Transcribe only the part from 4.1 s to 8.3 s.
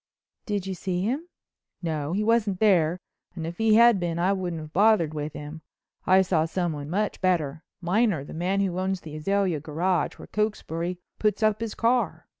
I wouldn't have bothered with him. I saw someone much better—Miner,